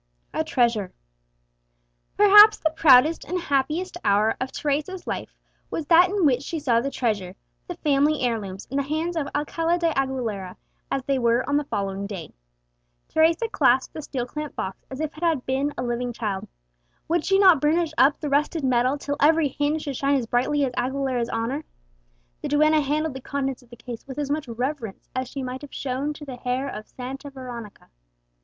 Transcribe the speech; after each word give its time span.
A 0.33 0.43
TREASURE. 0.43 0.91
Perhaps 2.17 2.57
the 2.57 2.71
proudest 2.71 3.23
and 3.23 3.39
happiest 3.39 3.97
hour 4.03 4.35
of 4.41 4.51
Teresa's 4.51 5.05
life 5.05 5.37
was 5.69 5.85
that 5.85 6.09
in 6.09 6.25
which 6.25 6.41
she 6.41 6.57
saw 6.59 6.81
the 6.81 6.89
treasure, 6.89 7.35
the 7.67 7.75
family 7.75 8.21
heirlooms, 8.21 8.65
in 8.71 8.77
the 8.77 8.81
hands 8.83 9.15
of 9.15 9.27
Alcala 9.35 9.77
de 9.77 9.91
Aguilera, 9.93 10.55
as 10.89 11.03
they 11.03 11.19
were 11.19 11.47
on 11.47 11.55
the 11.57 11.65
following 11.65 12.07
day. 12.07 12.33
Teresa 13.09 13.47
clasped 13.47 13.93
the 13.93 14.01
steel 14.01 14.25
clamped 14.25 14.55
box 14.55 14.83
as 14.89 14.99
if 15.01 15.15
it 15.15 15.21
had 15.23 15.45
been 15.45 15.71
a 15.77 15.83
living 15.83 16.13
child. 16.13 16.47
Would 17.07 17.23
she 17.23 17.37
not 17.37 17.61
burnish 17.61 17.93
up 17.95 18.19
the 18.19 18.27
rusted 18.27 18.63
metal 18.63 18.97
till 18.97 19.17
every 19.21 19.49
hinge 19.49 19.83
should 19.83 19.97
shine 19.97 20.15
as 20.15 20.25
brightly 20.25 20.65
as 20.65 20.73
Aguilera's 20.77 21.29
honour! 21.29 21.63
The 22.41 22.47
duenna 22.47 22.81
handled 22.81 23.13
the 23.13 23.21
contents 23.21 23.61
of 23.61 23.69
the 23.69 23.75
case 23.75 24.07
with 24.07 24.17
as 24.17 24.31
much 24.31 24.47
reverence 24.47 25.07
as 25.15 25.27
she 25.29 25.43
might 25.43 25.61
have 25.61 25.75
shown 25.75 26.11
to 26.13 26.25
the 26.25 26.37
hair 26.37 26.67
of 26.67 26.87
Santa 26.87 27.29
Veronica! 27.29 27.91